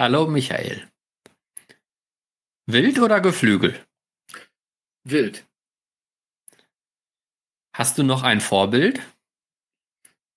[0.00, 0.88] Hallo Michael.
[2.64, 3.78] Wild oder Geflügel?
[5.04, 5.46] Wild.
[7.74, 8.98] Hast du noch ein Vorbild?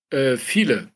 [0.09, 0.91] Äh, viele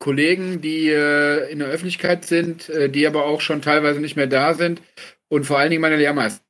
[0.00, 4.26] Kollegen, die äh, in der Öffentlichkeit sind, äh, die aber auch schon teilweise nicht mehr
[4.26, 4.82] da sind
[5.28, 6.44] und vor allen Dingen meine Lehrmeister.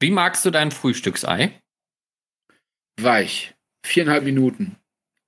[0.00, 1.62] Wie magst du dein Frühstücksei?
[3.00, 3.54] Weich.
[3.86, 4.74] Viereinhalb Minuten.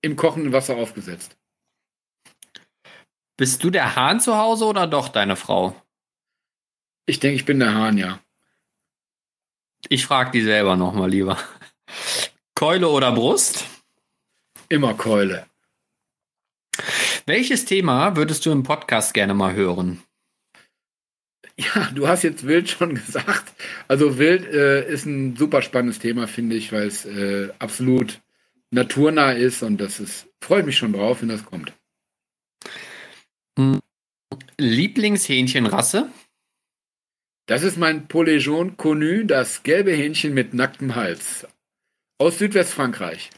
[0.01, 1.39] Im kochenden Wasser aufgesetzt.
[3.39, 5.81] Bist du der Hahn zu Hause oder doch deine Frau?
[7.05, 8.19] Ich denke, ich bin der Hahn, ja.
[9.89, 11.39] Ich frage die selber nochmal lieber.
[12.55, 13.67] Keule oder Brust?
[14.71, 15.47] Immer Keule.
[17.27, 20.03] Welches Thema würdest du im Podcast gerne mal hören?
[21.59, 23.53] Ja, du hast jetzt Wild schon gesagt.
[23.87, 28.21] Also Wild äh, ist ein super spannendes Thema, finde ich, weil es äh, absolut
[28.71, 31.75] naturnah ist und das ist, freue mich schon drauf, wenn das kommt.
[34.59, 36.11] Lieblingshähnchenrasse?
[37.47, 41.47] Das ist mein jaune connu, das gelbe Hähnchen mit nacktem Hals.
[42.19, 43.31] Aus Südwestfrankreich.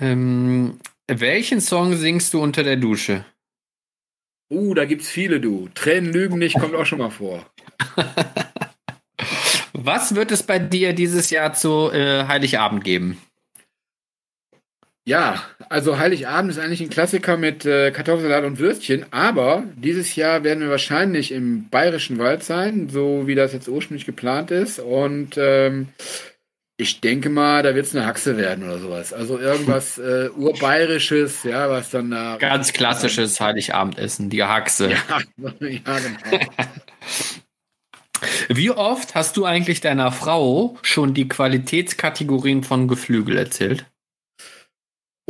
[0.00, 0.78] Ähm,
[1.08, 3.24] welchen Song singst du unter der Dusche?
[4.52, 5.68] Uh, da gibt's viele, du.
[5.74, 7.48] Tränen lügen nicht, kommt auch schon mal vor.
[9.72, 13.20] Was wird es bei dir dieses Jahr zu äh, Heiligabend geben?
[15.10, 20.44] Ja, also Heiligabend ist eigentlich ein Klassiker mit äh, Kartoffelsalat und Würstchen, aber dieses Jahr
[20.44, 24.78] werden wir wahrscheinlich im Bayerischen Wald sein, so wie das jetzt ursprünglich geplant ist.
[24.78, 25.88] Und ähm,
[26.76, 29.12] ich denke mal, da wird es eine Haxe werden oder sowas.
[29.12, 32.36] Also irgendwas äh, urbayerisches, ja, was dann da.
[32.36, 34.92] Ganz klassisches Heiligabendessen, die Haxe.
[34.92, 34.98] Ja,
[35.58, 36.52] ja genau.
[38.48, 43.86] Wie oft hast du eigentlich deiner Frau schon die Qualitätskategorien von Geflügel erzählt?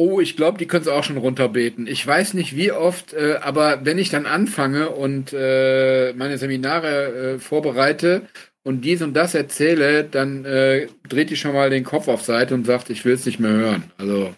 [0.02, 1.86] Oh, ich glaube, die können es auch schon runterbeten.
[1.86, 7.34] Ich weiß nicht wie oft, äh, aber wenn ich dann anfange und äh, meine Seminare
[7.34, 8.26] äh, vorbereite
[8.62, 12.54] und dies und das erzähle, dann äh, dreht die schon mal den Kopf auf Seite
[12.54, 13.92] und sagt, ich will es nicht mehr hören.
[13.98, 14.34] Also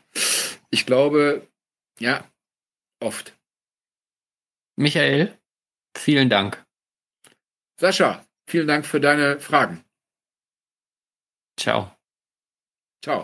[0.71, 1.47] ich glaube,
[2.01, 2.25] ja,
[2.99, 3.33] oft.
[4.75, 5.33] Michael,
[5.97, 6.61] vielen Dank.
[7.79, 9.85] Sascha, vielen Dank für deine Fragen.
[11.57, 11.93] Ciao.
[13.01, 13.21] Ciao.